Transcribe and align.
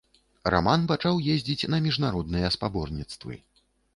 Раман 0.53 0.85
пачаў 0.91 1.19
ездзіць 1.33 1.69
на 1.75 1.79
міжнародныя 1.87 2.51
спаборніцтвы. 2.57 3.37